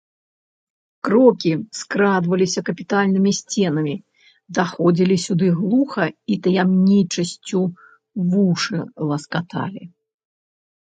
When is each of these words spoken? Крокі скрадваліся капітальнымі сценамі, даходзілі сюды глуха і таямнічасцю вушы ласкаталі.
Крокі 1.07 1.51
скрадваліся 1.79 2.63
капітальнымі 2.69 3.31
сценамі, 3.41 3.95
даходзілі 4.61 5.15
сюды 5.27 5.47
глуха 5.61 6.05
і 6.37 6.41
таямнічасцю 6.49 7.61
вушы 8.35 8.77
ласкаталі. 9.15 9.83